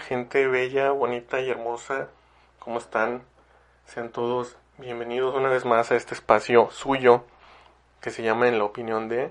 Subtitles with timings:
[0.00, 2.08] Gente bella, bonita y hermosa.
[2.58, 3.22] ¿Cómo están?
[3.86, 7.24] Sean todos bienvenidos una vez más a este espacio suyo
[8.00, 9.30] que se llama En la opinión de.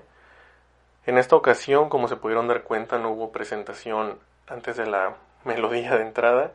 [1.04, 5.94] En esta ocasión, como se pudieron dar cuenta, no hubo presentación antes de la melodía
[5.96, 6.52] de entrada.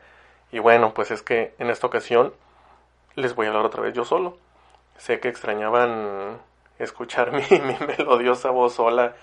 [0.50, 2.34] Y bueno, pues es que en esta ocasión
[3.14, 4.36] les voy a hablar otra vez yo solo.
[4.98, 6.38] Sé que extrañaban
[6.78, 9.14] escuchar mi, mi melodiosa voz sola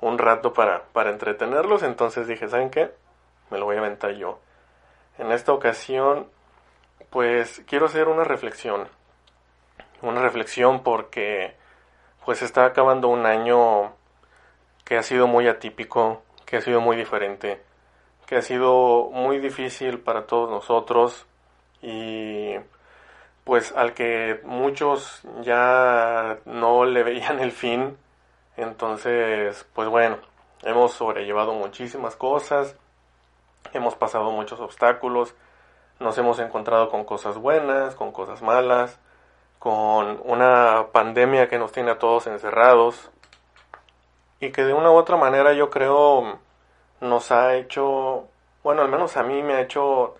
[0.00, 2.92] un rato para, para entretenerlos, entonces dije, ¿saben qué?
[3.50, 4.40] Me lo voy a aventar yo.
[5.18, 6.28] En esta ocasión,
[7.10, 8.88] pues quiero hacer una reflexión.
[10.02, 11.54] Una reflexión porque
[12.24, 13.92] pues está acabando un año
[14.84, 17.62] que ha sido muy atípico, que ha sido muy diferente,
[18.26, 21.26] que ha sido muy difícil para todos nosotros
[21.82, 22.54] y
[23.44, 27.96] pues al que muchos ya no le veían el fin.
[28.56, 30.18] Entonces, pues bueno,
[30.62, 32.76] hemos sobrellevado muchísimas cosas,
[33.72, 35.34] hemos pasado muchos obstáculos,
[35.98, 38.98] nos hemos encontrado con cosas buenas, con cosas malas,
[39.58, 43.10] con una pandemia que nos tiene a todos encerrados
[44.40, 46.38] y que de una u otra manera yo creo
[47.00, 48.28] nos ha hecho,
[48.62, 50.14] bueno, al menos a mí me ha hecho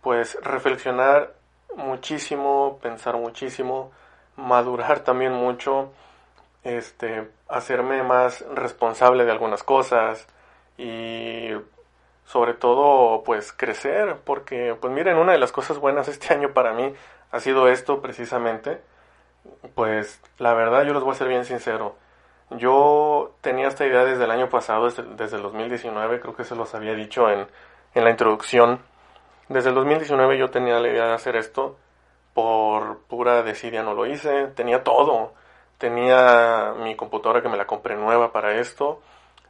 [0.00, 1.34] pues reflexionar
[1.76, 3.90] muchísimo, pensar muchísimo,
[4.36, 5.90] madurar también mucho,
[6.64, 10.26] este, hacerme más responsable de algunas cosas
[10.76, 11.50] y
[12.28, 16.74] sobre todo pues crecer, porque pues miren, una de las cosas buenas este año para
[16.74, 16.92] mí
[17.32, 18.82] ha sido esto precisamente,
[19.74, 21.96] pues la verdad yo les voy a ser bien sincero,
[22.50, 26.74] yo tenía esta idea desde el año pasado, desde, el 2019, creo que se los
[26.74, 27.46] había dicho en,
[27.94, 28.80] en la introducción,
[29.48, 31.78] desde el 2019 yo tenía la idea de hacer esto,
[32.34, 35.32] por pura desidia no lo hice, tenía todo,
[35.78, 39.00] tenía mi computadora que me la compré nueva para esto,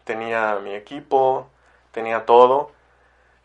[0.05, 1.49] tenía mi equipo,
[1.99, 2.71] tenía todo.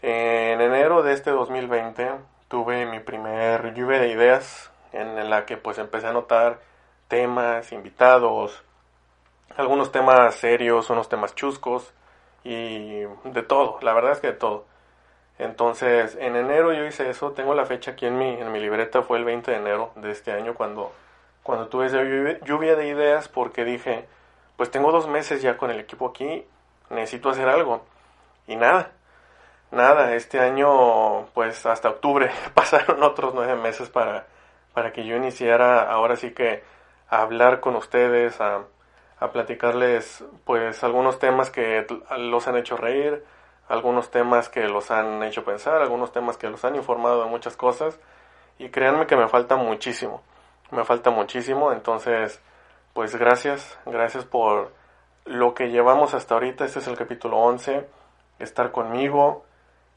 [0.04, 2.12] En enero de este 2020
[2.48, 6.60] tuve mi primer lluvia de ideas en la que pues empecé a notar
[7.08, 8.64] temas, invitados,
[9.58, 11.94] algunos temas serios, unos temas chuscos
[12.44, 14.66] y de todo, la verdad es que de todo.
[15.40, 19.02] Entonces, en enero yo hice eso, tengo la fecha aquí en mi, en mi libreta,
[19.02, 20.92] fue el 20 de enero de este año cuando,
[21.42, 22.04] cuando tuve esa
[22.46, 24.06] lluvia de ideas porque dije,
[24.58, 26.46] pues tengo dos meses ya con el equipo aquí,
[26.92, 27.84] necesito hacer algo.
[28.48, 28.92] Y nada,
[29.72, 34.28] nada, este año pues hasta octubre pasaron otros nueve meses para,
[34.74, 36.64] para que yo iniciara ahora sí que
[37.10, 38.64] a hablar con ustedes, a,
[39.20, 41.86] a platicarles pues algunos temas que
[42.18, 43.24] los han hecho reír,
[43.68, 47.56] algunos temas que los han hecho pensar, algunos temas que los han informado de muchas
[47.56, 48.00] cosas.
[48.60, 50.22] Y créanme que me falta muchísimo,
[50.72, 52.42] me falta muchísimo, entonces
[52.94, 54.72] pues gracias, gracias por
[55.26, 57.88] lo que llevamos hasta ahorita, este es el capítulo 11,
[58.40, 59.44] estar conmigo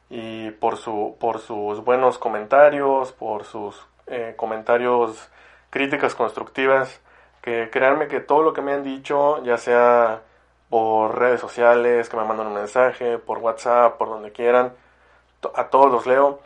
[0.09, 5.29] y por, su, por sus buenos comentarios, por sus eh, comentarios,
[5.69, 7.01] críticas constructivas,
[7.41, 10.21] que créanme que todo lo que me han dicho, ya sea
[10.69, 14.73] por redes sociales, que me mandan un mensaje, por WhatsApp, por donde quieran.
[15.55, 16.39] A todos los leo,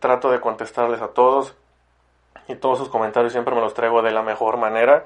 [0.00, 1.54] trato de contestarles a todos
[2.48, 5.04] y todos sus comentarios siempre me los traigo de la mejor manera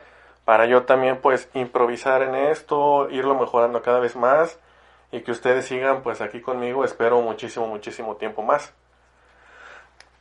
[0.48, 4.58] para yo también pues improvisar en esto, irlo mejorando cada vez más
[5.10, 8.74] y que ustedes sigan pues aquí conmigo, espero muchísimo, muchísimo tiempo más.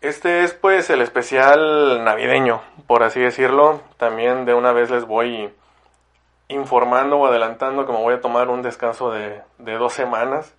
[0.01, 3.81] Este es pues el especial navideño, por así decirlo.
[3.97, 5.53] También de una vez les voy
[6.49, 10.55] informando o adelantando que me voy a tomar un descanso de, de dos semanas.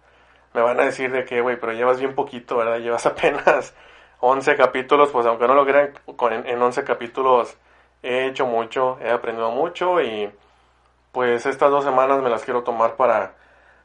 [0.54, 2.78] Me van a decir de que, güey, pero llevas bien poquito, ¿verdad?
[2.78, 3.74] Llevas apenas
[4.20, 5.92] 11 capítulos, pues aunque no lo crean,
[6.46, 7.56] en 11 capítulos
[8.02, 10.30] he hecho mucho, he aprendido mucho y
[11.12, 13.34] pues estas dos semanas me las quiero tomar para,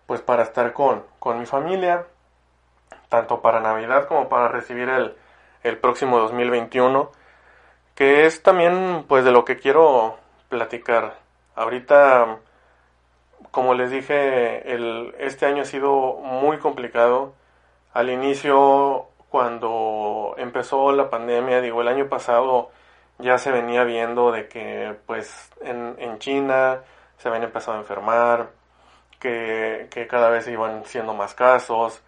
[0.05, 2.05] pues para estar con, con mi familia,
[3.09, 5.15] tanto para Navidad como para recibir el,
[5.63, 7.11] el próximo 2021,
[7.95, 10.17] que es también pues de lo que quiero
[10.50, 11.23] platicar
[11.55, 12.39] Ahorita,
[13.51, 17.33] como les dije, el, este año ha sido muy complicado.
[17.94, 22.71] Al inicio, cuando empezó la pandemia, digo, el año pasado
[23.19, 26.81] ya se venía viendo de que pues en, en China
[27.17, 28.50] se habían empezado a enfermar,
[29.23, 32.03] que, que cada vez iban siendo más casos.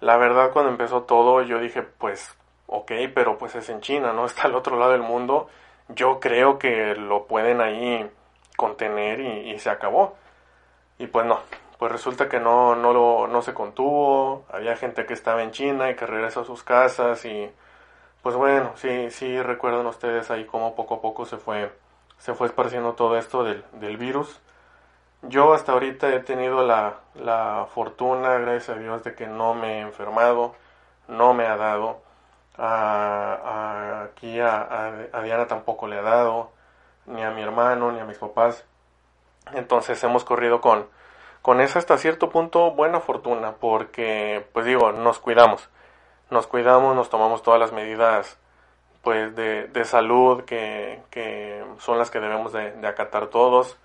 [0.00, 2.34] La verdad cuando empezó todo yo dije pues
[2.66, 4.26] ok, pero pues es en China, ¿no?
[4.26, 5.48] Está al otro lado del mundo.
[5.88, 8.10] Yo creo que lo pueden ahí
[8.56, 10.16] contener y, y se acabó.
[10.98, 11.40] Y pues no,
[11.78, 15.90] pues resulta que no, no, lo, no se contuvo, había gente que estaba en China
[15.90, 17.50] y que regresó a sus casas y
[18.22, 21.70] pues bueno, sí, sí recuerdan ustedes ahí cómo poco a poco se fue,
[22.16, 24.40] se fue esparciendo todo esto del, del virus.
[25.28, 29.78] Yo hasta ahorita he tenido la, la fortuna, gracias a Dios, de que no me
[29.78, 30.54] he enfermado,
[31.08, 32.02] no me ha dado.
[32.58, 36.50] A, aquí a, a- Diana tampoco le ha dado,
[37.06, 38.64] ni a mi hermano, ni a mis papás.
[39.54, 40.88] Entonces hemos corrido con,
[41.42, 45.68] con esa hasta cierto punto buena fortuna, porque, pues digo, nos cuidamos.
[46.30, 48.38] Nos cuidamos, nos tomamos todas las medidas
[49.02, 53.78] pues de, de salud que, que son las que debemos de, de acatar todos.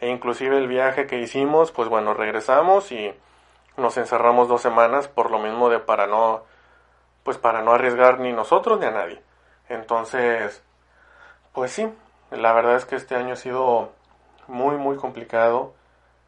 [0.00, 3.12] E inclusive el viaje que hicimos, pues bueno, regresamos y
[3.76, 6.42] nos encerramos dos semanas por lo mismo de para no,
[7.24, 9.20] pues para no arriesgar ni nosotros ni a nadie.
[9.68, 10.62] Entonces,
[11.52, 11.88] pues sí,
[12.30, 13.92] la verdad es que este año ha sido
[14.46, 15.74] muy, muy complicado.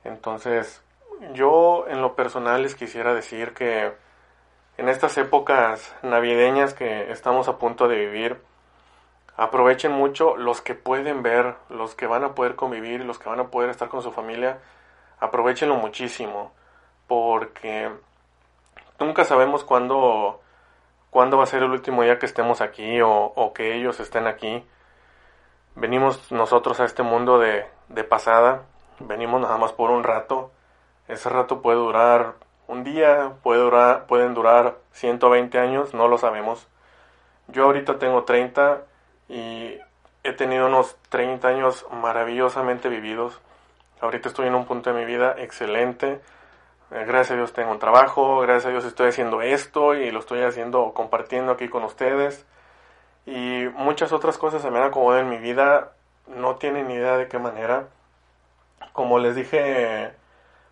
[0.04, 0.82] Entonces,
[1.32, 3.92] yo en lo personal les quisiera decir que
[4.76, 8.40] en estas épocas navideñas que estamos a punto de vivir,
[9.40, 13.40] aprovechen mucho los que pueden ver, los que van a poder convivir, los que van
[13.40, 14.58] a poder estar con su familia,
[15.18, 16.52] aprovechenlo muchísimo,
[17.06, 17.90] porque
[18.98, 20.42] nunca sabemos cuándo,
[21.08, 24.26] cuándo va a ser el último día que estemos aquí o, o que ellos estén
[24.26, 24.62] aquí.
[25.74, 28.64] Venimos nosotros a este mundo de, de pasada,
[28.98, 30.50] venimos nada más por un rato.
[31.08, 32.34] Ese rato puede durar
[32.68, 36.68] un día, puede durar, pueden durar 120 años, no lo sabemos.
[37.48, 38.89] Yo ahorita tengo 30
[39.30, 39.78] y
[40.24, 43.40] he tenido unos 30 años maravillosamente vividos.
[44.00, 46.20] Ahorita estoy en un punto de mi vida excelente.
[46.90, 50.18] Eh, Gracias a Dios tengo un trabajo, gracias a Dios estoy haciendo esto y lo
[50.18, 52.44] estoy haciendo compartiendo aquí con ustedes.
[53.24, 55.92] Y muchas otras cosas se me han acomodado en mi vida,
[56.26, 57.86] no tienen ni idea de qué manera.
[58.92, 60.12] Como les dije,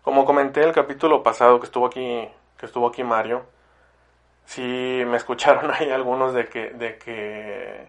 [0.03, 2.27] como comenté el capítulo pasado que estuvo aquí,
[2.57, 3.45] que estuvo aquí Mario,
[4.45, 7.87] sí me escucharon ahí algunos de que, de que,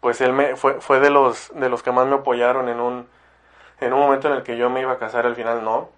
[0.00, 3.06] pues él me, fue, fue de los, de los que más me apoyaron en un,
[3.80, 5.90] en un momento en el que yo me iba a casar, al final no.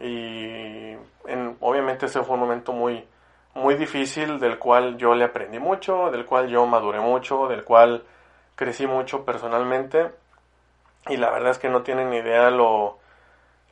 [0.00, 0.94] Y
[1.26, 3.06] en- obviamente ese fue un momento muy,
[3.54, 8.04] muy difícil del cual yo le aprendí mucho, del cual yo maduré mucho, del cual
[8.56, 10.10] crecí mucho personalmente.
[11.08, 12.98] Y la verdad es que no tienen ni idea lo,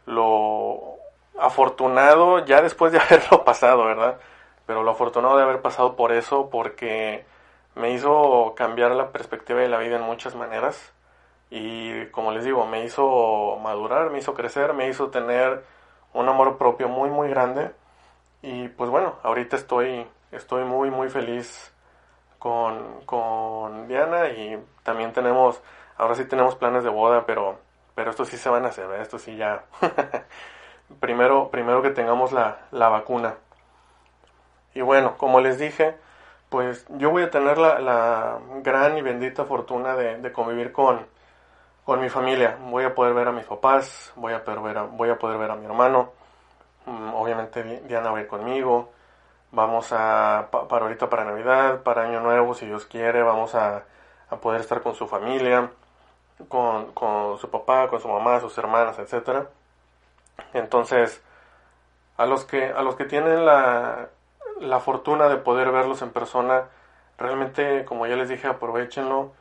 [0.07, 0.97] lo
[1.39, 4.19] afortunado ya después de haberlo pasado, ¿verdad?
[4.67, 7.27] Pero lo afortunado de haber pasado por eso porque
[7.79, 10.93] me hizo cambiar la perspectiva de la vida en muchas maneras.
[11.51, 15.65] Y como les digo, me hizo madurar, me hizo crecer, me hizo tener
[16.13, 17.71] un amor propio muy, muy grande.
[18.43, 21.73] Y pues bueno, ahorita estoy, estoy muy, muy feliz
[22.39, 25.61] con, con Diana y también tenemos,
[25.97, 27.59] ahora sí tenemos planes de boda, pero,
[27.95, 29.03] pero estos sí se van a hacer, ¿verdad?
[29.03, 29.65] estos sí ya.
[31.01, 33.37] primero, primero que tengamos la, la vacuna.
[34.75, 35.97] Y bueno, como les dije,
[36.49, 41.07] pues yo voy a tener la, la gran y bendita fortuna de, de convivir con,
[41.85, 42.59] con mi familia.
[42.61, 45.39] Voy a poder ver a mis papás, voy a poder ver a, voy a, poder
[45.39, 46.13] ver a mi hermano.
[46.87, 48.91] Mm, Obviamente Di- Diana va a ir conmigo.
[49.53, 53.85] Vamos a, pa- para ahorita para Navidad, para Año Nuevo, si Dios quiere, vamos a,
[54.31, 55.71] a poder estar con su familia,
[56.49, 59.49] con, con su papá, con su mamá, sus hermanas, etcétera.
[60.53, 61.23] Entonces,
[62.17, 64.09] a los que, a los que tienen la,
[64.61, 66.65] la fortuna de poder verlos en persona,
[67.19, 69.33] realmente, como ya les dije, aprovechenlo.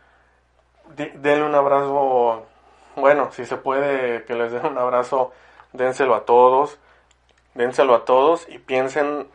[0.96, 2.46] Denle un abrazo,
[2.96, 5.32] bueno, si se puede que les den un abrazo,
[5.74, 6.80] dénselo a todos,
[7.54, 9.28] dénselo a todos y piensen,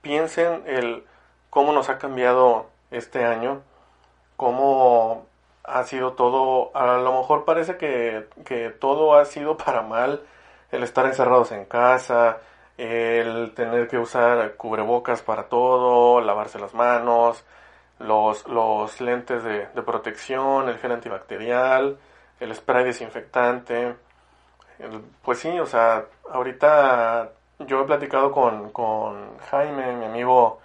[0.00, 1.04] piensen el
[1.50, 3.62] cómo nos ha cambiado este año,
[4.36, 5.26] cómo
[5.64, 10.22] ha sido todo, a lo mejor parece que, que todo ha sido para mal,
[10.70, 12.38] el estar encerrados en casa,
[12.78, 17.44] el tener que usar cubrebocas para todo, lavarse las manos,
[17.98, 21.98] los, los lentes de, de protección, el gel antibacterial,
[22.40, 23.96] el spray desinfectante.
[25.22, 30.60] Pues sí, o sea, ahorita yo he platicado con, con Jaime, mi amigo,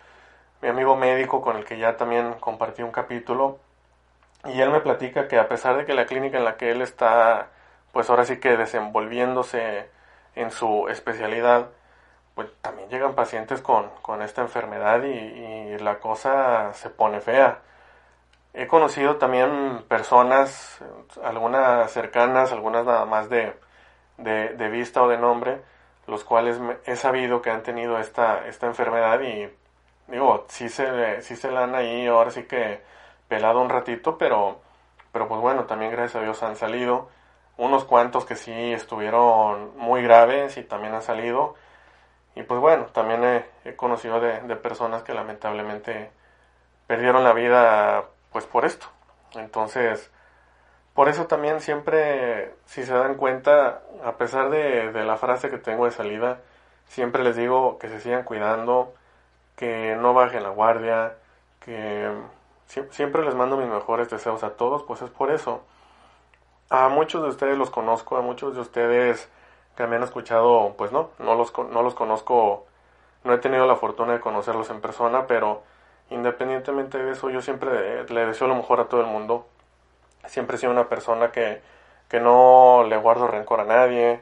[0.61, 3.57] mi amigo médico con el que ya también compartí un capítulo,
[4.45, 6.83] y él me platica que a pesar de que la clínica en la que él
[6.83, 7.47] está,
[7.91, 9.89] pues ahora sí que desenvolviéndose
[10.35, 11.69] en su especialidad,
[12.35, 17.59] pues también llegan pacientes con, con esta enfermedad y, la cosa se pone fea.
[18.53, 20.79] He conocido también personas,
[21.23, 23.55] algunas cercanas, algunas nada más de,
[24.17, 25.61] de, de vista o de nombre,
[26.07, 29.49] los cuales he sabido que han tenido esta, esta enfermedad y
[30.07, 32.81] digo, sí se, sí se la han ahí, ahora sí que
[33.27, 34.59] pelado un ratito, pero,
[35.11, 37.09] pero pues bueno, también gracias a Dios han salido.
[37.57, 41.55] Unos cuantos que sí estuvieron muy graves y también han salido.
[42.35, 43.23] Y pues bueno, también
[43.63, 46.11] he, conocido de, de, personas que lamentablemente
[46.87, 48.87] perdieron la vida pues por esto.
[49.35, 50.11] Entonces,
[50.93, 55.57] por eso también siempre, si se dan cuenta, a pesar de, de la frase que
[55.57, 56.39] tengo de salida,
[56.87, 58.93] siempre les digo que se sigan cuidando,
[59.55, 61.15] que no bajen la guardia,
[61.59, 62.11] que
[62.91, 65.63] siempre les mando mis mejores deseos a todos, pues es por eso.
[66.69, 69.29] A muchos de ustedes los conozco, a muchos de ustedes
[69.75, 72.65] que me han escuchado, pues no, no los, no los conozco,
[73.23, 75.63] no he tenido la fortuna de conocerlos en persona, pero
[76.09, 79.47] independientemente de eso, yo siempre le deseo lo mejor a todo el mundo.
[80.25, 81.61] Siempre he sido una persona que,
[82.07, 84.21] que no le guardo rencor a nadie,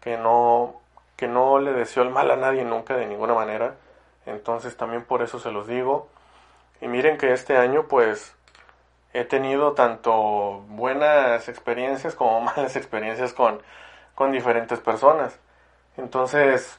[0.00, 0.80] que no,
[1.16, 3.74] que no le deseo el mal a nadie nunca de ninguna manera.
[4.26, 6.08] Entonces también por eso se los digo.
[6.80, 8.34] Y miren que este año pues
[9.12, 13.60] he tenido tanto buenas experiencias como malas experiencias con,
[14.14, 15.38] con diferentes personas.
[15.96, 16.78] Entonces,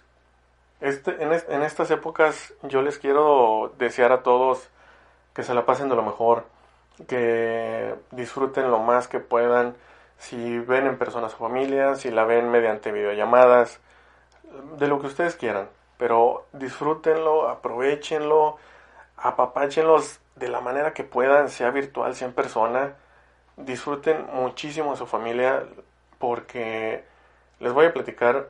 [0.81, 4.69] este, en, estas épocas yo les quiero desear a todos
[5.33, 6.45] que se la pasen de lo mejor,
[7.07, 9.75] que disfruten lo más que puedan,
[10.17, 13.79] si ven en persona su familia, si la ven mediante videollamadas,
[14.77, 15.67] de lo que ustedes quieran
[16.03, 18.57] pero disfrútenlo, aprovechenlo,
[19.15, 22.95] apapáchenlos de la manera que puedan, sea virtual, sea en persona.
[23.55, 25.63] Disfruten muchísimo a su familia
[26.19, 27.05] porque
[27.63, 28.49] les voy a platicar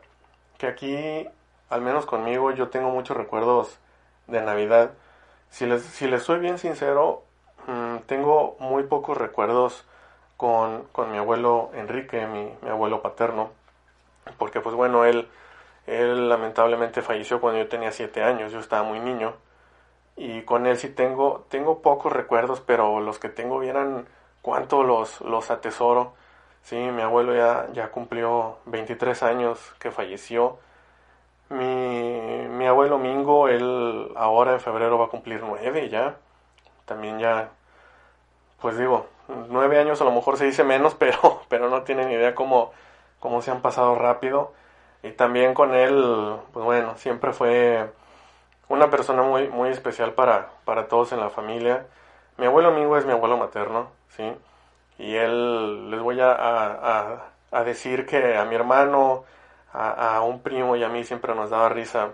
[0.57, 1.27] que aquí,
[1.69, 3.79] al menos conmigo, yo tengo muchos recuerdos
[4.27, 4.91] de Navidad.
[5.49, 7.23] Si les, si les soy bien sincero,
[7.67, 9.85] mm, tengo muy pocos recuerdos
[10.37, 13.51] con, con mi abuelo Enrique, mi, mi abuelo paterno,
[14.37, 15.29] porque pues bueno, él
[15.87, 19.33] él lamentablemente falleció cuando yo tenía siete años, yo estaba muy niño.
[20.15, 24.07] Y con él sí tengo, tengo pocos recuerdos, pero los que tengo vieran
[24.41, 26.13] cuánto los, los atesoro.
[26.63, 30.59] Sí, mi abuelo ya, ya cumplió 23 años que falleció.
[31.49, 36.15] Mi, mi abuelo Mingo, él ahora en febrero va a cumplir nueve ya.
[36.85, 37.49] También ya,
[38.61, 39.07] pues digo,
[39.49, 42.71] nueve años a lo mejor se dice menos, pero, pero no tienen idea cómo,
[43.19, 44.53] cómo se han pasado rápido.
[45.03, 47.91] Y también con él, pues bueno, siempre fue
[48.69, 51.87] una persona muy, muy especial para, para todos en la familia.
[52.37, 54.33] Mi abuelo amigo es mi abuelo materno, ¿sí?
[54.97, 59.25] Y él, les voy a, a, a decir que a mi hermano,
[59.73, 62.11] a, un primo y a mí siempre nos daba risa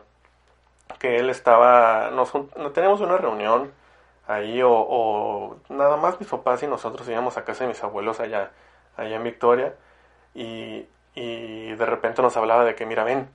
[1.00, 3.72] que él estaba, nos, no teníamos una reunión
[4.28, 8.20] ahí o, o, nada más mis papás y nosotros íbamos a casa de mis abuelos
[8.20, 8.52] allá,
[8.98, 9.76] allá en Victoria
[10.34, 13.30] y y de repente nos hablaba de que, mira, ven,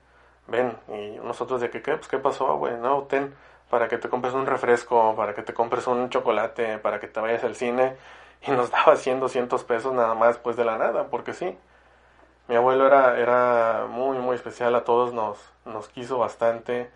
[0.46, 1.96] ven, y nosotros de que, ¿qué?
[1.96, 2.76] Pues, ¿qué pasó, güey?
[2.78, 3.34] No, ten,
[3.70, 7.20] para que te compres un refresco, para que te compres un chocolate, para que te
[7.20, 7.96] vayas al cine,
[8.42, 11.56] y nos daba 100, 200 pesos nada más, pues, de la nada, porque sí.
[12.48, 16.90] Mi abuelo era, era muy, muy especial, a todos nos, nos quiso bastante.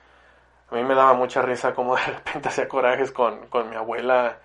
[0.70, 4.38] A mí me daba mucha risa como de repente hacía corajes con, con mi abuela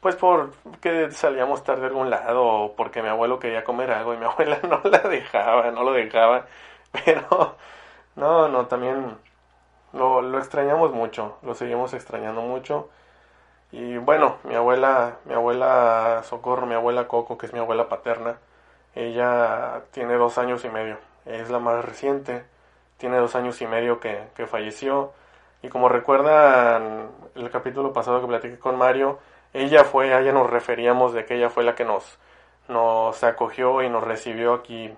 [0.00, 4.16] pues porque salíamos tarde a algún lado o porque mi abuelo quería comer algo y
[4.18, 6.46] mi abuela no la dejaba, no lo dejaba.
[7.04, 7.56] Pero
[8.16, 9.16] no, no, también
[9.92, 12.90] lo, lo extrañamos mucho, lo seguimos extrañando mucho.
[13.72, 18.38] Y bueno, mi abuela, mi abuela Socorro, mi abuela Coco, que es mi abuela paterna,
[18.94, 22.44] ella tiene dos años y medio, es la más reciente,
[22.98, 25.12] tiene dos años y medio que, que falleció.
[25.62, 29.18] Y como recuerdan el capítulo pasado que platiqué con Mario,
[29.52, 32.18] ella fue, a ella nos referíamos de que ella fue la que nos,
[32.68, 34.92] nos acogió y nos recibió aquí,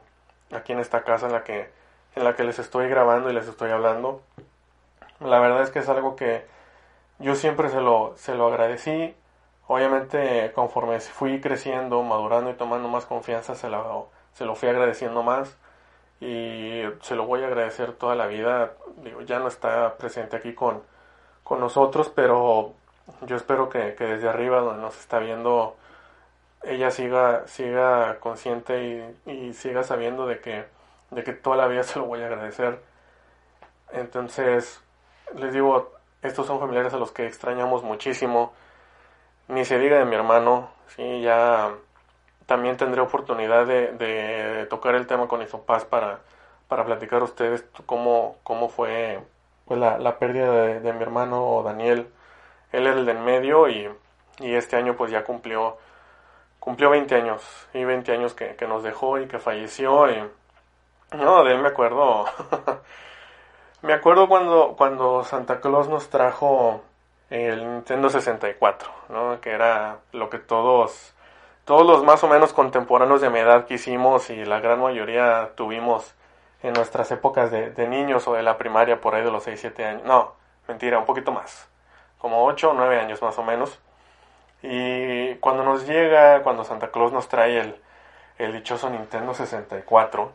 [0.53, 1.71] aquí en esta casa en la que,
[2.17, 4.23] en la que les estoy grabando y les estoy hablando.
[5.21, 6.45] La verdad es que es algo que
[7.19, 9.15] yo siempre se lo, se lo agradecí.
[9.69, 15.23] Obviamente conforme fui creciendo, madurando y tomando más confianza, se lo, se lo fui agradeciendo
[15.23, 15.57] más
[16.21, 18.73] y se lo voy a agradecer toda la vida.
[18.99, 20.83] Digo, ya no está presente aquí con,
[21.43, 22.75] con nosotros, pero
[23.23, 25.77] yo espero que, que, desde arriba, donde nos está viendo,
[26.63, 30.65] ella siga, siga consciente y, y, siga sabiendo de que,
[31.11, 32.81] de que toda la vida se lo voy a agradecer.
[33.93, 34.81] Entonces,
[35.35, 35.93] les digo,
[36.23, 38.53] estos son familiares a los que extrañamos muchísimo.
[39.49, 41.73] Ni se diga de mi hermano, sí, ya
[42.47, 46.21] también tendré oportunidad de, de tocar el tema con Isopaz para,
[46.69, 49.21] para platicar a ustedes cómo, cómo fue
[49.67, 52.09] pues la, la pérdida de, mi hermano Daniel.
[52.73, 53.91] Él era el de en medio y,
[54.41, 55.77] y, este año pues ya cumplió,
[56.59, 57.43] cumplió 20 años.
[57.75, 60.07] Y 20 años que, nos dejó y que falleció.
[61.13, 62.25] No, de él me acuerdo.
[63.83, 66.83] me acuerdo cuando, cuando Santa Claus nos trajo
[67.31, 69.41] el Nintendo 64, ¿no?
[69.41, 71.15] Que era lo que todos,
[71.65, 76.15] todos los más o menos contemporáneos de mi edad quisimos y la gran mayoría tuvimos
[76.63, 79.61] en nuestras épocas de, de niños o de la primaria por ahí de los 6,
[79.61, 80.05] 7 años.
[80.05, 80.35] No,
[80.69, 81.69] mentira, un poquito más.
[82.19, 83.81] Como 8 o 9 años más o menos.
[84.63, 87.77] Y cuando nos llega, cuando Santa Claus nos trae el,
[88.39, 90.33] el dichoso Nintendo 64,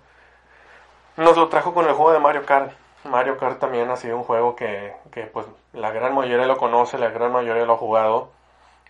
[1.18, 2.72] nos lo trajo con el juego de Mario Kart.
[3.10, 6.98] Mario Kart también ha sido un juego que, que pues la gran mayoría lo conoce,
[6.98, 8.32] la gran mayoría lo ha jugado.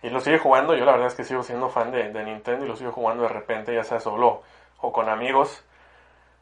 [0.02, 2.68] Y lo sigue jugando, yo la verdad es que sigo siendo fan de, Nintendo y
[2.68, 4.42] lo sigo jugando de repente, ya sea solo
[4.80, 5.64] o con amigos.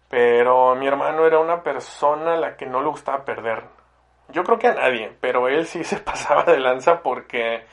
[0.09, 3.65] Pero mi hermano era una persona a la que no le gustaba perder.
[4.29, 7.65] Yo creo que a nadie, pero él sí se pasaba de lanza porque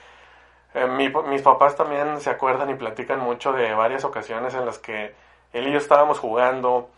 [0.74, 4.80] eh, mi, mis papás también se acuerdan y platican mucho de varias ocasiones en las
[4.80, 5.14] que
[5.52, 6.90] él y yo estábamos jugando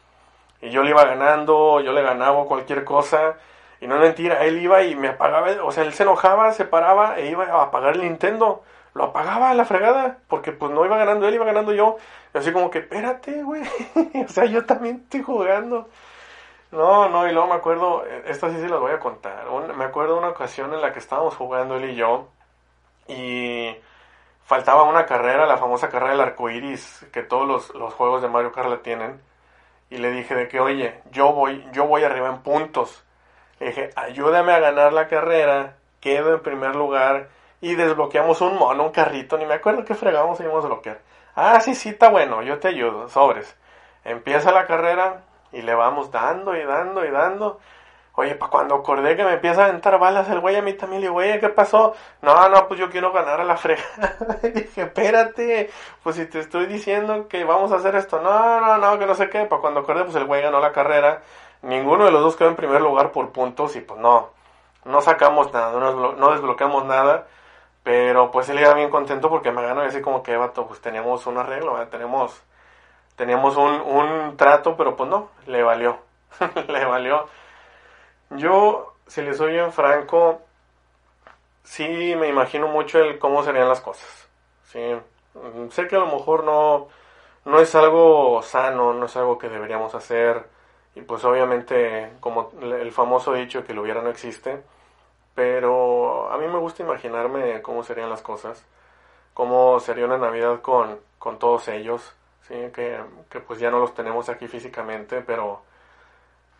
[0.62, 3.36] y yo le iba ganando, yo le ganaba cualquier cosa.
[3.82, 6.66] Y no es mentira, él iba y me apagaba, o sea, él se enojaba, se
[6.66, 8.64] paraba e iba a apagar el Nintendo.
[8.94, 11.98] Lo apagaba a la fregada, porque pues no iba ganando él, iba ganando yo.
[12.34, 13.62] Y así como que, espérate, güey.
[14.26, 15.90] o sea, yo también estoy jugando.
[16.72, 19.46] No, no, y luego me acuerdo, esta sí se las voy a contar.
[19.76, 22.30] me acuerdo una ocasión en la que estábamos jugando él y yo.
[23.08, 23.76] Y
[24.46, 28.30] faltaba una carrera, la famosa carrera del arco iris, que todos los, los juegos de
[28.30, 29.22] Mario Kart la tienen
[29.90, 33.04] y le dije de que, oye, yo voy, yo voy arriba en puntos.
[33.60, 37.30] Le dije, ayúdame a ganar la carrera, quedo en primer lugar
[37.62, 41.00] y desbloqueamos un mono, un carrito, ni me acuerdo qué fregamos y íbamos a bloquear.
[41.36, 43.56] Ah, sí, sí, está bueno, yo te ayudo, sobres.
[44.04, 47.60] Empieza la carrera y le vamos dando y dando y dando.
[48.18, 51.02] Oye, para cuando acordé que me empieza a aventar balas el güey a mí también
[51.02, 51.94] le digo, oye, ¿qué pasó?
[52.22, 53.84] No, no, pues yo quiero ganar a la frega.
[54.42, 55.70] dije, espérate,
[56.02, 59.16] pues si te estoy diciendo que vamos a hacer esto, no, no, no, que no
[59.16, 59.46] sé qué.
[59.46, 61.24] Para cuando acordé, pues el güey ganó la carrera.
[61.62, 64.30] Ninguno de los dos quedó en primer lugar por puntos y pues no,
[64.86, 67.28] no sacamos nada, no, desbloqueamos nada.
[67.84, 70.82] Pero pues él iba bien contento porque me ganó y así como que, vato, pues
[70.82, 72.42] teníamos un arreglo, tenemos,
[73.16, 75.98] teníamos un, un trato, pero pues no, le valió,
[76.68, 77.28] le valió.
[78.30, 80.42] Yo, si le soy bien franco,
[81.64, 84.28] sí me imagino mucho el cómo serían las cosas.
[84.66, 84.80] Sí,
[85.34, 86.88] mm, sé que a lo mejor no,
[87.46, 90.48] no es algo sano, no es algo que deberíamos hacer.
[90.96, 94.64] Y pues obviamente, como el famoso dicho que lo hubiera no existe.
[95.36, 98.66] Pero a mí me gusta imaginarme cómo serían las cosas.
[99.34, 102.16] Cómo sería una Navidad con, con todos ellos.
[102.48, 105.62] Sí, que, que pues ya no los tenemos aquí físicamente, pero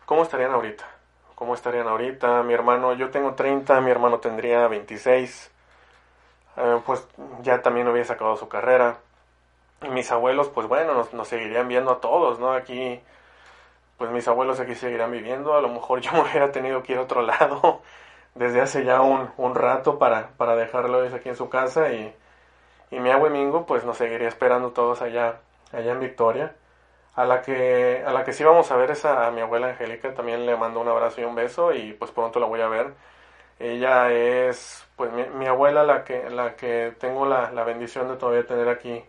[0.06, 0.95] ¿cómo estarían ahorita?
[1.36, 2.42] Cómo estarían ahorita.
[2.42, 5.52] Mi hermano, yo tengo 30, mi hermano tendría 26.
[6.56, 7.06] Eh, pues
[7.42, 8.98] ya también había sacado su carrera.
[9.82, 12.52] Y mis abuelos, pues bueno, nos, seguirían viendo a todos, ¿no?
[12.52, 13.00] Aquí,
[13.98, 15.54] pues mis abuelos aquí seguirían viviendo.
[15.54, 17.82] A lo mejor yo me hubiera tenido que ir a otro lado
[18.34, 21.92] desde hace ya un, un rato para, para dejarlo aquí en su casa.
[21.92, 22.14] Y,
[22.90, 25.40] y mi abuelo pues nos seguiría esperando todos allá,
[25.72, 26.54] allá en Victoria.
[27.16, 30.14] A la que, a la que sí vamos a ver es a, mi abuela Angélica,
[30.14, 32.94] también le mando un abrazo y un beso y pues pronto la voy a ver.
[33.58, 38.46] Ella es pues mi, abuela la que, la que tengo la, la, bendición de todavía
[38.46, 39.04] tener aquí,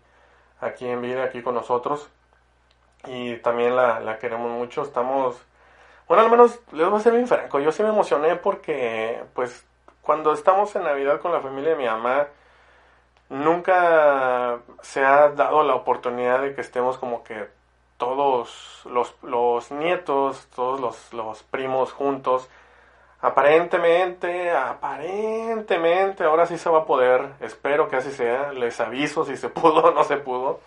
[0.62, 2.10] aquí en vida, aquí con nosotros.
[3.06, 5.41] Y también la, la queremos mucho, estamos,
[6.08, 9.65] bueno al menos les voy a ser bien franco, yo sí me emocioné porque pues
[10.02, 12.28] cuando estamos en Navidad con la familia de mi mamá,
[13.30, 17.48] nunca se ha dado la oportunidad de que estemos como que
[17.98, 22.50] todos los, los nietos, todos los, los, primos juntos.
[23.22, 27.34] Aparentemente, aparentemente, ahora sí se va a poder.
[27.42, 28.54] Espero que así sea.
[28.54, 30.60] Les aviso si se pudo o no se pudo.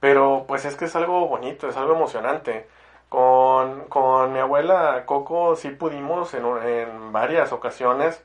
[0.00, 2.68] Pero pues es que es algo bonito, es algo emocionante.
[3.08, 8.22] Con, con mi abuela Coco sí pudimos en, en varias ocasiones.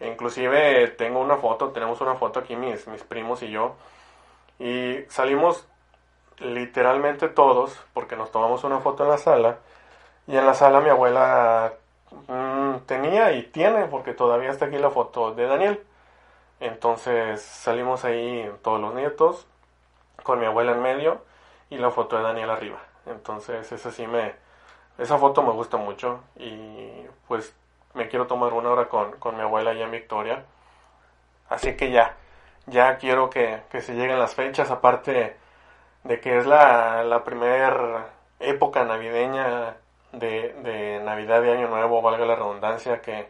[0.00, 3.76] Inclusive tengo una foto, tenemos una foto aquí mis, mis primos y yo.
[4.58, 5.66] Y salimos
[6.40, 9.58] literalmente todos, porque nos tomamos una foto en la sala,
[10.26, 11.72] y en la sala mi abuela
[12.28, 15.82] mmm, tenía y tiene, porque todavía está aquí la foto de Daniel.
[16.60, 19.46] Entonces salimos ahí todos los nietos,
[20.22, 21.22] con mi abuela en medio
[21.70, 22.78] y la foto de Daniel arriba.
[23.06, 24.34] Entonces esa sí me,
[24.98, 27.54] esa foto me gusta mucho y pues
[27.94, 30.44] me quiero tomar una hora con, con mi abuela allá en Victoria.
[31.48, 32.16] Así que ya,
[32.66, 35.36] ya quiero que, que se lleguen las fechas, aparte
[36.04, 38.06] de que es la, la primera
[38.38, 39.76] época navideña
[40.12, 43.28] de, de Navidad y Año Nuevo, valga la redundancia, que,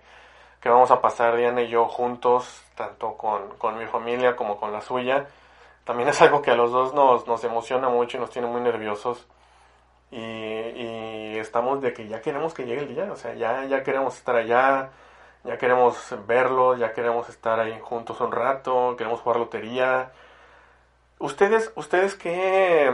[0.61, 4.73] que vamos a pasar Diana y yo juntos, tanto con, con mi familia como con
[4.73, 5.27] la suya.
[5.85, 8.61] También es algo que a los dos nos, nos emociona mucho y nos tiene muy
[8.61, 9.27] nerviosos.
[10.11, 13.85] Y, y, estamos de que ya queremos que llegue el día, o sea, ya, ya
[13.85, 14.91] queremos estar allá,
[15.45, 20.13] ya queremos verlo, ya queremos estar ahí juntos un rato, queremos jugar lotería.
[21.21, 22.91] ¿Ustedes, ustedes qué,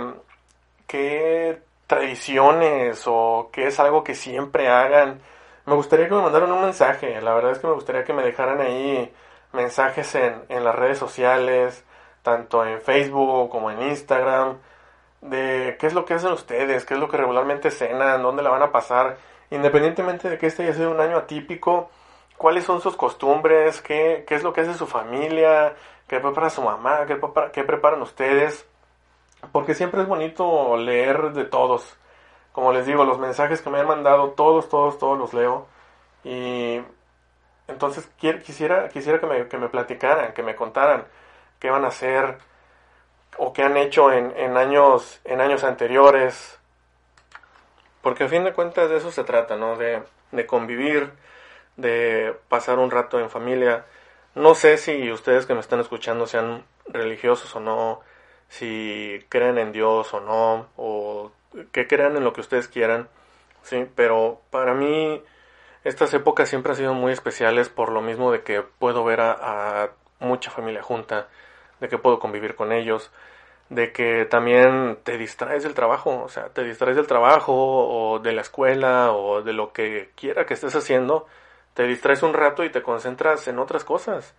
[0.89, 5.21] qué tradiciones o qué es algo que siempre hagan?
[5.65, 8.25] Me gustaría que me mandaran un mensaje, la verdad es que me gustaría que me
[8.25, 9.13] dejaran ahí
[9.53, 11.85] mensajes en, en las redes sociales,
[12.23, 14.59] tanto en Facebook como en Instagram,
[15.21, 18.51] de qué es lo que hacen ustedes, qué es lo que regularmente cenan, dónde la
[18.51, 19.19] van a pasar,
[19.51, 21.91] independientemente de que este haya sido un año atípico,
[22.37, 25.77] cuáles son sus costumbres, qué, qué es lo que hace su familia,
[26.09, 27.19] qué prepara su mamá, qué,
[27.53, 28.67] qué preparan ustedes,
[29.53, 31.97] porque siempre es bonito leer de todos.
[32.53, 35.67] Como les digo, los mensajes que me han mandado, todos, todos, todos los leo.
[36.25, 36.81] Y
[37.69, 38.09] entonces
[38.43, 41.05] quisiera, quisiera que me, que me platicaran, que me contaran
[41.59, 42.39] qué van a hacer
[43.39, 46.59] o qué han hecho en, en, años, en años anteriores.
[48.03, 49.77] Porque a fin de cuentas de eso se trata, ¿no?
[49.77, 51.13] De, de convivir,
[51.77, 53.85] de pasar un rato en familia.
[54.37, 58.03] No sé si ustedes que me están escuchando sean religiosos o no,
[58.49, 61.33] si creen en Dios o no, o
[61.73, 63.09] que crean en lo que ustedes quieran,
[63.63, 65.23] sí, pero para mí
[65.85, 69.85] estas épocas siempre han sido muy especiales por lo mismo de que puedo ver a,
[69.85, 71.29] a mucha familia junta,
[71.81, 73.11] de que puedo convivir con ellos,
[73.71, 78.33] de que también te distraes del trabajo, o sea, te distraes del trabajo o de
[78.33, 81.27] la escuela o de lo que quiera que estés haciendo,
[81.77, 84.35] te distraes un rato y te concentras en otras cosas.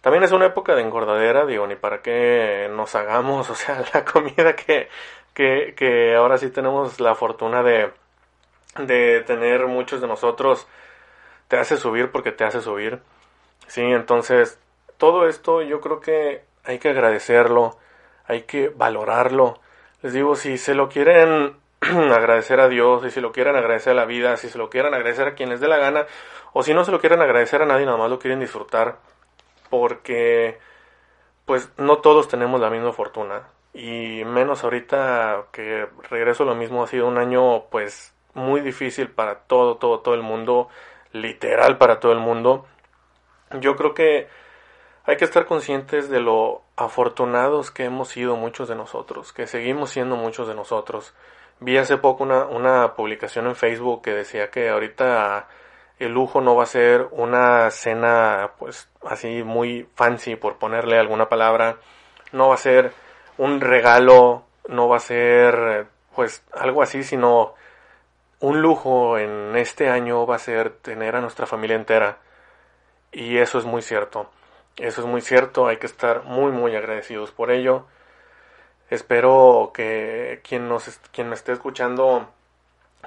[0.00, 4.04] También es una época de engordadera, digo, ni para qué nos hagamos, o sea, la
[4.04, 4.88] comida que,
[5.32, 7.92] que, ahora sí tenemos la fortuna de,
[8.78, 10.66] de tener muchos de nosotros,
[11.46, 13.00] te hace subir porque te hace subir.
[13.68, 14.58] Sí, entonces,
[14.96, 17.78] todo esto yo creo que hay que agradecerlo
[18.26, 19.60] hay que valorarlo.
[20.02, 21.56] Les digo, si se lo quieren
[22.12, 24.94] agradecer a Dios, si se lo quieren agradecer a la vida, si se lo quieren
[24.94, 26.06] agradecer a quien les dé la gana,
[26.52, 28.98] o si no se lo quieren agradecer a nadie, nada más lo quieren disfrutar,
[29.70, 30.58] porque
[31.44, 36.86] pues no todos tenemos la misma fortuna, y menos ahorita que regreso lo mismo, ha
[36.86, 40.68] sido un año pues muy difícil para todo, todo, todo el mundo,
[41.12, 42.66] literal para todo el mundo.
[43.60, 44.28] Yo creo que
[45.04, 49.90] hay que estar conscientes de lo afortunados que hemos sido muchos de nosotros, que seguimos
[49.90, 51.14] siendo muchos de nosotros.
[51.60, 55.48] Vi hace poco una, una publicación en Facebook que decía que ahorita
[55.98, 61.28] el lujo no va a ser una cena pues así muy fancy por ponerle alguna
[61.28, 61.78] palabra,
[62.32, 62.92] no va a ser
[63.38, 67.54] un regalo, no va a ser pues algo así, sino
[68.40, 72.18] un lujo en este año va a ser tener a nuestra familia entera.
[73.12, 74.30] Y eso es muy cierto.
[74.76, 77.86] Eso es muy cierto, hay que estar muy muy agradecidos por ello.
[78.90, 82.28] Espero que quien nos quien me esté escuchando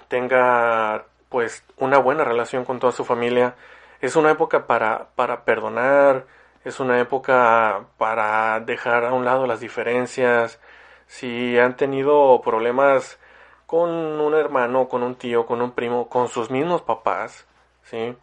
[0.08, 3.56] tenga pues una buena relación con toda su familia.
[4.02, 6.26] Es una época para para perdonar,
[6.66, 10.60] es una época para dejar a un lado las diferencias.
[11.08, 13.20] Si han tenido problemas
[13.66, 17.46] con un hermano, con un tío, con un primo, con sus mismos papás,
[17.84, 18.16] ¿sí?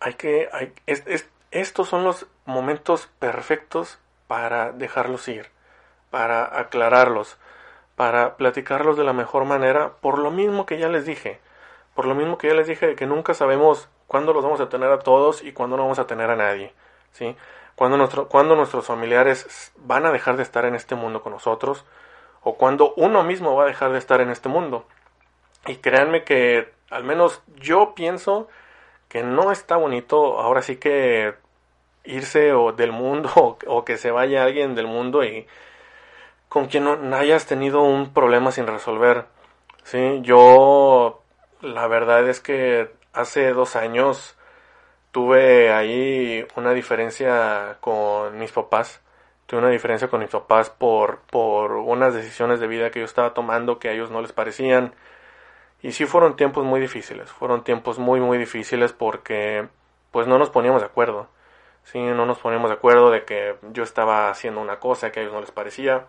[0.00, 5.50] Hay que hay, es, estos son los momentos perfectos para dejarlos ir,
[6.10, 7.38] para aclararlos,
[7.96, 11.40] para platicarlos de la mejor manera, por lo mismo que ya les dije,
[11.94, 14.90] por lo mismo que ya les dije que nunca sabemos cuándo los vamos a tener
[14.90, 16.72] a todos y cuándo no vamos a tener a nadie,
[17.12, 17.36] ¿sí?
[17.76, 21.84] Cuando, nuestro, cuando nuestros familiares van a dejar de estar en este mundo con nosotros,
[22.42, 24.86] o cuando uno mismo va a dejar de estar en este mundo.
[25.66, 28.48] Y créanme que al menos yo pienso
[29.08, 31.34] que no está bonito ahora sí que
[32.04, 35.46] irse o del mundo o, que se vaya alguien del mundo y
[36.50, 39.26] con quien hayas tenido un problema sin resolver.
[39.84, 41.22] Sí, yo
[41.60, 44.36] la verdad es que hace dos años
[45.12, 49.00] tuve ahí una diferencia con mis papás.
[49.46, 53.32] Tuve una diferencia con mis papás por, por unas decisiones de vida que yo estaba
[53.32, 54.92] tomando que a ellos no les parecían.
[55.82, 59.68] Y sí fueron tiempos muy difíciles, fueron tiempos muy muy difíciles porque
[60.10, 61.28] pues no nos poníamos de acuerdo.
[61.84, 65.22] Sí, no nos poníamos de acuerdo de que yo estaba haciendo una cosa que a
[65.22, 66.06] ellos no les parecía.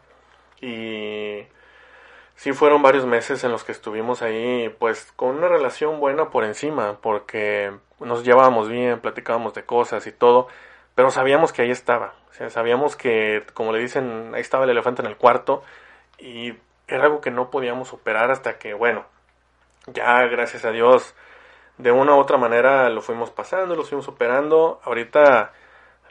[0.62, 1.45] Y
[2.36, 6.43] sí fueron varios meses en los que estuvimos ahí pues con una relación buena por
[6.43, 10.47] encima porque nos llevábamos bien, platicábamos de cosas y todo,
[10.95, 12.13] pero sabíamos que ahí estaba.
[12.30, 15.63] O sea, sabíamos que, como le dicen, ahí estaba el elefante en el cuarto
[16.17, 16.54] y
[16.88, 19.06] era algo que no podíamos superar hasta que, bueno,
[19.88, 21.15] ya gracias a Dios
[21.78, 24.80] de una u otra manera lo fuimos pasando, lo fuimos superando.
[24.84, 25.54] Ahorita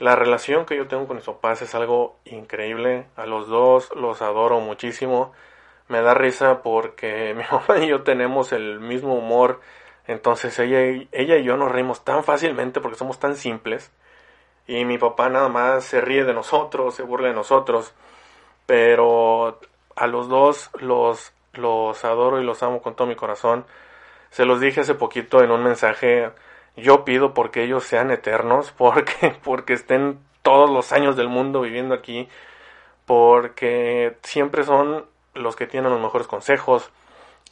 [0.01, 3.07] la relación que yo tengo con mis papás es algo increíble.
[3.17, 5.33] A los dos los adoro muchísimo.
[5.89, 9.61] Me da risa porque mi mamá y yo tenemos el mismo humor.
[10.07, 13.93] Entonces ella, ella y yo nos reímos tan fácilmente porque somos tan simples.
[14.67, 17.93] Y mi papá nada más se ríe de nosotros, se burla de nosotros.
[18.67, 19.61] Pero
[19.97, 23.67] a los dos los, los adoro y los amo con todo mi corazón.
[24.31, 26.31] Se los dije hace poquito en un mensaje.
[26.81, 31.95] Yo pido porque ellos sean eternos, porque, porque estén todos los años del mundo viviendo
[31.95, 32.29] aquí,
[33.07, 36.91] porque siempre son los que tienen los mejores consejos,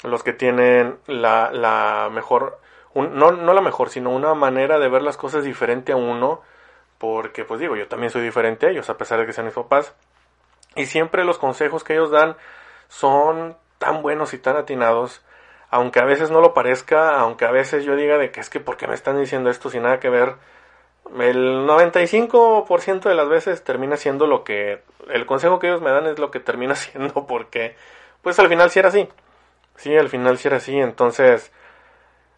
[0.03, 2.59] los que tienen la, la mejor,
[2.95, 6.43] no, no la mejor, sino una manera de ver las cosas diferente a uno,
[6.99, 9.55] porque pues digo, yo también soy diferente a ellos, a pesar de que sean mis
[9.55, 9.95] papás,
[10.77, 12.37] y siempre los consejos que ellos dan
[12.89, 15.23] son tan buenos y tan atinados
[15.71, 18.61] aunque a veces no lo parezca, aunque a veces yo diga de que es que
[18.61, 20.37] ¿por qué me están diciendo esto sin nada que ver?
[21.19, 26.07] El 95% de las veces termina siendo lo que el consejo que ellos me dan
[26.07, 27.77] es lo que termina siendo porque
[28.23, 29.09] pues al final sí era así.
[29.77, 31.53] Sí, al final sí era así, entonces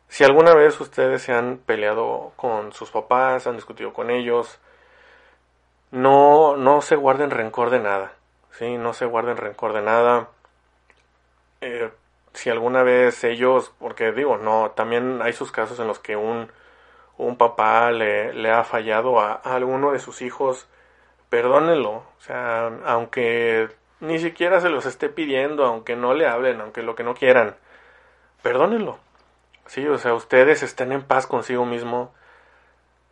[0.09, 4.59] si alguna vez ustedes se han peleado con sus papás, han discutido con ellos,
[5.93, 8.13] no no se guarden rencor de nada.
[8.53, 10.29] Sí, no se guarden rencor de nada.
[11.61, 11.91] Eh,
[12.33, 16.51] si alguna vez ellos, porque digo, no, también hay sus casos en los que un,
[17.17, 20.69] un papá le, le ha fallado a, alguno de sus hijos,
[21.29, 23.69] perdónenlo, o sea, aunque
[24.01, 27.57] ni siquiera se los esté pidiendo, aunque no le hablen, aunque lo que no quieran,
[28.43, 28.99] perdónenlo.
[29.67, 32.13] Sí, o sea, ustedes estén en paz consigo mismo.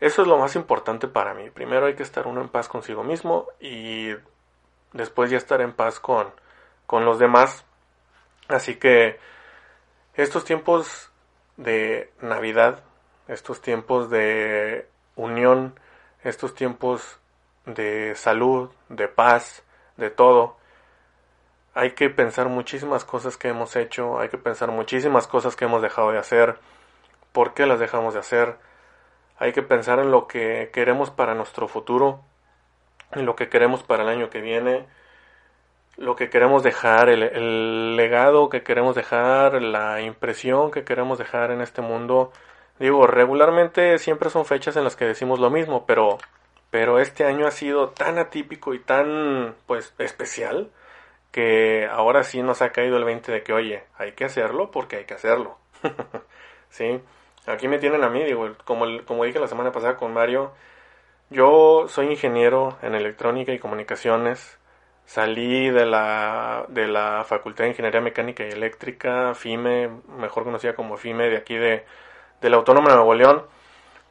[0.00, 1.50] Eso es lo más importante para mí.
[1.50, 4.08] Primero hay que estar uno en paz consigo mismo y
[4.92, 6.32] después ya estar en paz con,
[6.86, 7.64] con los demás
[8.48, 9.18] Así que
[10.14, 11.12] estos tiempos
[11.56, 12.82] de Navidad,
[13.28, 15.78] estos tiempos de unión,
[16.24, 17.18] estos tiempos
[17.66, 19.62] de salud, de paz,
[19.96, 20.56] de todo,
[21.74, 25.82] hay que pensar muchísimas cosas que hemos hecho, hay que pensar muchísimas cosas que hemos
[25.82, 26.58] dejado de hacer,
[27.32, 28.56] por qué las dejamos de hacer,
[29.38, 32.22] hay que pensar en lo que queremos para nuestro futuro,
[33.12, 34.86] en lo que queremos para el año que viene,
[35.98, 41.60] lo que queremos dejar, el, legado que queremos dejar, la impresión que queremos dejar en
[41.60, 42.32] este mundo.
[42.78, 46.18] Digo, regularmente siempre son fechas en las que decimos lo mismo, pero,
[46.70, 50.70] pero este año ha sido tan atípico y tan, pues, especial
[51.32, 54.96] que ahora sí nos ha caído el 20 de que, oye, hay que hacerlo porque
[54.96, 55.58] hay que hacerlo.
[56.70, 57.00] sí,
[57.46, 60.52] aquí me tienen a mí, digo, como, como dije la semana pasada con Mario,
[61.30, 64.58] yo soy ingeniero en electrónica y comunicaciones,
[65.08, 70.98] Salí de la, de la Facultad de Ingeniería Mecánica y Eléctrica, FIME, mejor conocida como
[70.98, 71.86] FIME, de aquí de,
[72.42, 73.42] de la Autónoma de Nuevo León.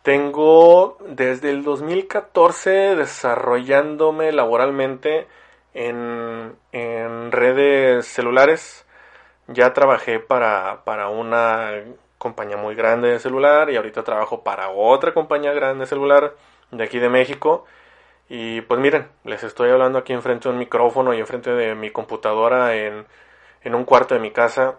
[0.02, 5.28] Tengo desde el 2014 desarrollándome laboralmente
[5.76, 8.84] en, en redes celulares.
[9.46, 11.74] Ya trabajé para, para una
[12.18, 16.34] compañía muy grande de celular y ahorita trabajo para otra compañía grande de celular
[16.72, 17.66] de aquí de México.
[18.30, 21.92] Y pues miren, les estoy hablando aquí enfrente de un micrófono y enfrente de mi
[21.92, 23.06] computadora en,
[23.64, 24.76] en un cuarto de mi casa.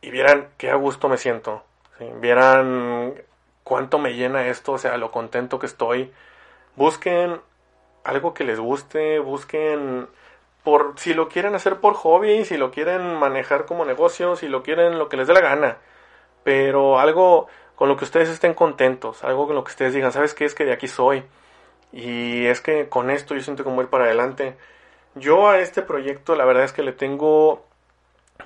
[0.00, 1.64] Y vieran qué a gusto me siento.
[2.20, 3.14] Vieran
[3.64, 6.12] cuánto me llena esto, o sea, lo contento que estoy.
[6.76, 7.40] Busquen
[8.04, 10.08] algo que les guste, busquen
[10.62, 14.62] por si lo quieren hacer por hobby, si lo quieren manejar como negocio, si lo
[14.62, 15.78] quieren lo que les dé la gana.
[16.44, 20.34] Pero algo con lo que ustedes estén contentos, algo con lo que ustedes digan, ¿sabes
[20.34, 21.24] qué es que de aquí soy?
[21.92, 24.56] Y es que con esto yo siento como ir para adelante.
[25.14, 27.64] Yo a este proyecto la verdad es que le tengo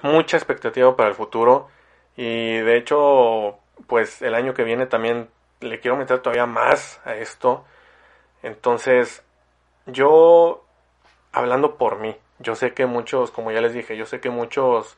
[0.02, 1.68] mucha expectativa para el futuro.
[2.16, 5.28] Y de hecho, pues el año que viene también
[5.60, 7.64] le quiero meter todavía más a esto.
[8.42, 9.22] Entonces,
[9.86, 10.64] yo,
[11.32, 14.96] hablando por mí, yo sé que muchos, como ya les dije, yo sé que muchos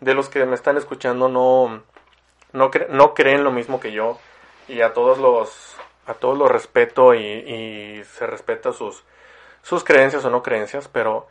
[0.00, 1.82] de los que me están escuchando no,
[2.52, 4.18] no, no creen lo mismo que yo.
[4.68, 5.76] Y a todos los
[6.08, 9.04] a todos los respeto y, se respeta sus,
[9.62, 11.28] sus creencias o no creencias, pero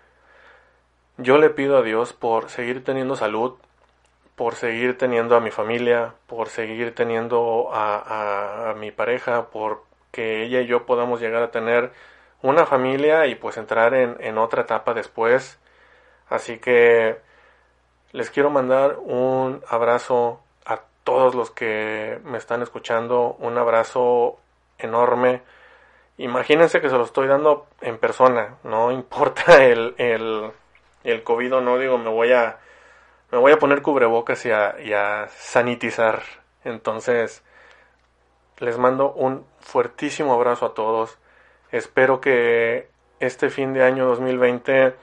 [1.17, 3.55] yo le pido a Dios por seguir teniendo salud,
[4.35, 10.43] por seguir teniendo a mi familia, por seguir teniendo a, a, mi pareja, por que
[10.43, 11.91] ella y yo podamos llegar a tener
[12.43, 15.57] una familia y pues entrar en, en otra etapa después.
[16.29, 17.17] Así que
[18.11, 24.39] les quiero mandar un abrazo a todos los que me están escuchando, un abrazo
[24.77, 25.41] enorme.
[26.17, 30.51] Imagínense que se lo estoy dando en persona, no importa el, el,
[31.03, 32.57] el COVID o no, digo, me voy a,
[33.31, 36.21] me voy a poner cubrebocas y a, sanitizar.
[36.63, 37.43] Entonces,
[38.57, 41.17] les mando un fuertísimo abrazo a todos.
[41.71, 44.95] Espero que este fin de año 2020,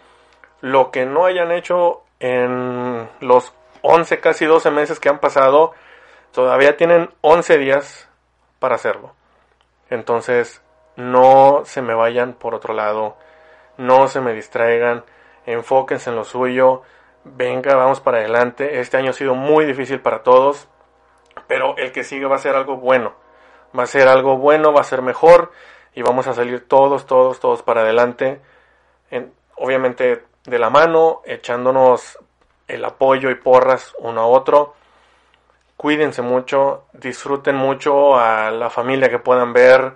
[0.60, 5.72] lo que no hayan hecho en los 11, casi 12 meses que han pasado,
[6.32, 8.08] todavía tienen 11 días
[8.58, 9.14] para hacerlo.
[9.90, 10.62] Entonces,
[10.96, 13.16] no se me vayan por otro lado,
[13.76, 15.04] no se me distraigan,
[15.46, 16.82] enfóquense en lo suyo,
[17.24, 18.80] venga, vamos para adelante.
[18.80, 20.68] Este año ha sido muy difícil para todos,
[21.46, 23.14] pero el que sigue va a ser algo bueno.
[23.76, 25.50] Va a ser algo bueno, va a ser mejor
[25.94, 28.40] y vamos a salir todos, todos, todos para adelante.
[29.56, 32.18] obviamente de la mano, echándonos
[32.68, 34.74] el apoyo y porras uno a otro.
[35.76, 39.94] Cuídense mucho, disfruten mucho a la familia que puedan ver.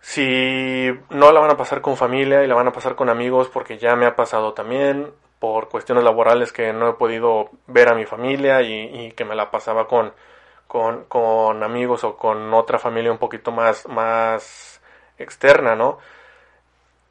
[0.00, 3.48] Si no la van a pasar con familia y la van a pasar con amigos,
[3.48, 7.94] porque ya me ha pasado también, por cuestiones laborales que no he podido ver a
[7.94, 10.12] mi familia y, que me la pasaba con,
[10.66, 14.80] con, amigos o con otra familia un poquito más, más
[15.18, 15.98] externa, ¿no?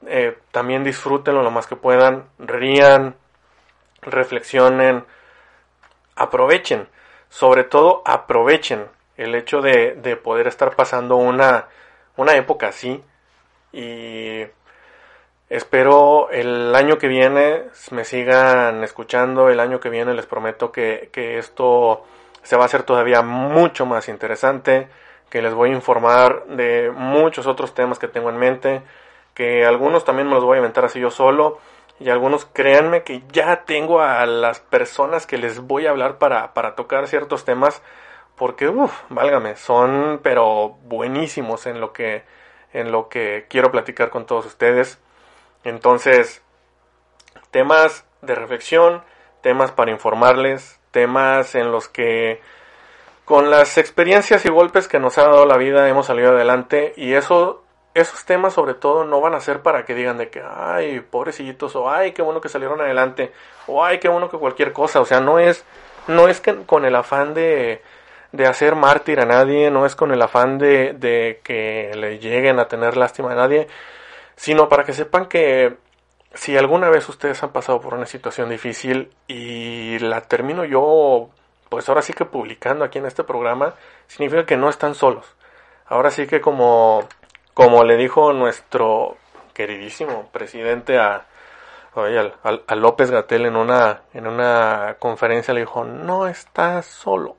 [0.07, 3.15] Eh, también disfrútenlo lo más que puedan, rían,
[4.01, 5.05] reflexionen,
[6.15, 6.87] aprovechen,
[7.35, 8.85] sobre todo aprovechen
[9.17, 11.67] el hecho de, de poder estar pasando una,
[12.15, 13.03] una época así.
[13.73, 14.45] Y
[15.49, 21.09] espero el año que viene me sigan escuchando, el año que viene les prometo que,
[21.11, 22.05] que esto
[22.41, 24.87] se va a hacer todavía mucho más interesante,
[25.29, 28.81] que les voy a informar de muchos otros temas que tengo en mente,
[29.33, 31.59] que algunos también me los voy a inventar así yo solo
[31.99, 36.53] y algunos créanme que ya tengo a las personas que les voy a hablar para,
[36.53, 37.81] para tocar ciertos temas
[38.35, 42.23] porque uff, válgame, son pero buenísimos en lo que
[42.73, 44.99] en lo que quiero platicar con todos ustedes.
[45.63, 46.43] Entonces,
[47.51, 49.01] temas de reflexión,
[49.41, 52.41] temas para informarles, temas en los que
[53.23, 57.13] con las experiencias y golpes que nos ha dado la vida hemos salido adelante y
[57.13, 57.64] eso
[57.95, 61.75] esos temas sobre todo no van a ser para que digan de que, ay, pobrecitos,
[61.77, 63.31] o ay, qué bueno que salieron adelante,
[63.67, 65.63] o ay, qué bueno que cualquier cosa, o sea, no es,
[66.07, 67.81] no es que con el afán de,
[68.33, 72.59] de hacer mártir a nadie, no es con el afán de, de que le lleguen
[72.59, 73.67] a tener lástima a nadie,
[74.35, 75.77] sino para que sepan que
[76.33, 81.29] si alguna vez ustedes han pasado por una situación difícil y la termino yo,
[81.69, 83.75] pues ahora sí que publicando aquí en este programa,
[84.07, 85.25] significa que no están solos.
[85.87, 87.07] Ahora sí que como
[87.55, 89.15] como le dijo nuestro
[89.53, 91.25] queridísimo presidente a,
[92.75, 97.37] López Gatel en una, en una conferencia, le dijo, no estás solo,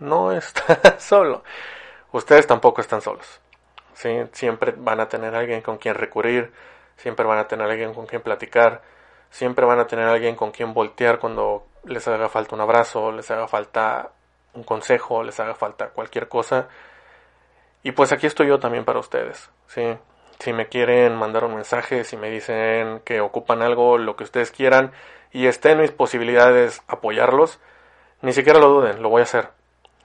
[0.00, 1.44] no estás solo.
[2.10, 3.40] Ustedes tampoco están solos.
[4.32, 6.52] Siempre van a tener alguien con quien recurrir,
[6.96, 8.82] siempre van a tener alguien con quien platicar,
[9.30, 13.30] siempre van a tener alguien con quien voltear cuando les haga falta un abrazo, les
[13.30, 14.10] haga falta
[14.54, 16.66] un consejo, les haga falta cualquier cosa
[17.82, 19.96] y pues aquí estoy yo también para ustedes, ¿sí?
[20.38, 24.50] Si me quieren mandar un mensaje, si me dicen que ocupan algo, lo que ustedes
[24.50, 24.92] quieran,
[25.32, 27.60] y esté en mis posibilidades apoyarlos,
[28.22, 29.48] ni siquiera lo duden, lo voy a hacer,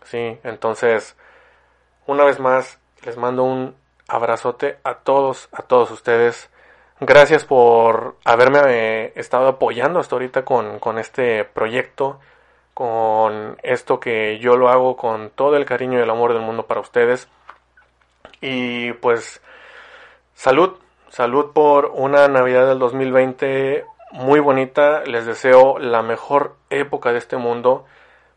[0.03, 0.39] ¿sí?
[0.43, 1.15] Entonces,
[2.05, 3.75] una vez más, les mando un
[4.07, 6.49] abrazote a todos, a todos ustedes.
[6.99, 12.19] Gracias por haberme eh, estado apoyando hasta ahorita con, con este proyecto,
[12.73, 16.65] con esto que yo lo hago con todo el cariño y el amor del mundo
[16.65, 17.27] para ustedes.
[18.41, 19.41] Y pues
[20.33, 20.77] salud,
[21.09, 25.03] salud por una Navidad del 2020 muy bonita.
[25.05, 27.85] Les deseo la mejor época de este mundo.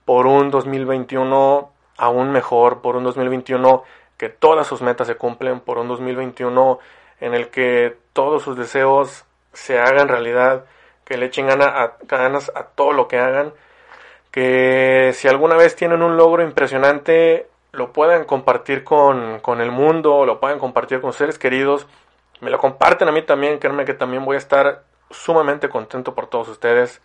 [0.05, 3.85] Por un 2021 aún mejor, por un 2021
[4.17, 6.79] que todas sus metas se cumplen, por un 2021
[7.21, 10.65] en el que todos sus deseos se hagan realidad,
[11.05, 13.53] que le echen ganas a todo lo que hagan,
[14.31, 20.25] que si alguna vez tienen un logro impresionante, lo puedan compartir con, con el mundo,
[20.27, 21.87] lo puedan compartir con seres queridos,
[22.41, 26.27] me lo comparten a mí también, créanme que también voy a estar sumamente contento por
[26.27, 27.01] todos ustedes.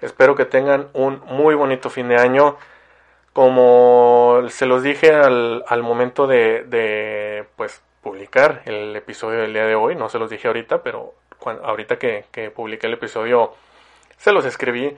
[0.00, 2.56] Espero que tengan un muy bonito fin de año.
[3.32, 9.66] Como se los dije al, al momento de, de, pues, publicar el episodio del día
[9.66, 13.52] de hoy, no se los dije ahorita, pero cuando, ahorita que, que publiqué el episodio
[14.18, 14.96] se los escribí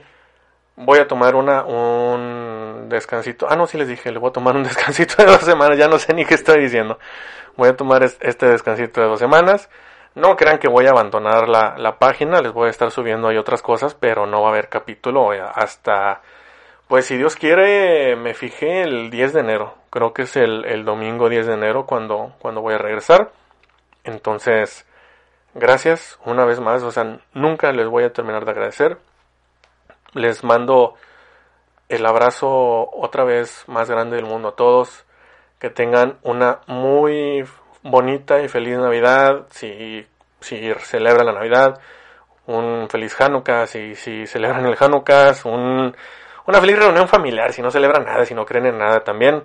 [0.77, 3.47] voy a tomar una, un descansito.
[3.49, 5.77] Ah, no, sí les dije, le voy a tomar un descansito de dos semanas.
[5.77, 6.97] Ya no sé ni qué estoy diciendo.
[7.57, 9.69] Voy a tomar este descansito de dos semanas.
[10.15, 12.41] No crean que voy a abandonar la, la página.
[12.41, 16.21] Les voy a estar subiendo ahí otras cosas, pero no va a haber capítulo hasta,
[16.87, 19.75] pues si Dios quiere, me fijé el 10 de enero.
[19.89, 23.31] Creo que es el, el domingo 10 de enero cuando, cuando voy a regresar.
[24.03, 24.85] Entonces,
[25.53, 26.83] gracias una vez más.
[26.83, 28.97] O sea, nunca les voy a terminar de agradecer
[30.13, 30.95] Les mando
[31.89, 35.05] el abrazo otra vez más grande del mundo a todos.
[35.59, 37.45] Que tengan una muy
[37.83, 39.47] bonita y feliz Navidad.
[39.49, 40.05] Si,
[40.39, 41.79] si celebran la Navidad,
[42.45, 43.67] un feliz Hanukkah.
[43.67, 45.95] Si, si celebran el Hanukkah, un,
[46.45, 47.53] una feliz reunión familiar.
[47.53, 49.43] Si no celebran nada, si no creen en nada también.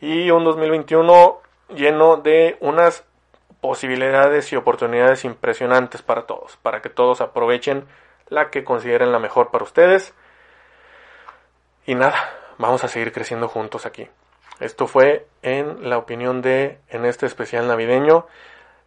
[0.00, 1.40] Y un 2021
[1.74, 3.04] lleno de unas
[3.60, 7.86] posibilidades y oportunidades impresionantes para todos, para que todos aprovechen
[8.32, 10.14] la que consideren la mejor para ustedes.
[11.84, 12.16] Y nada,
[12.58, 14.08] vamos a seguir creciendo juntos aquí.
[14.58, 18.26] Esto fue en la opinión de en este especial navideño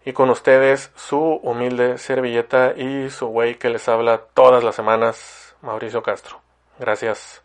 [0.04, 5.56] y con ustedes su humilde servilleta y su güey que les habla todas las semanas,
[5.62, 6.42] Mauricio Castro.
[6.80, 7.45] Gracias.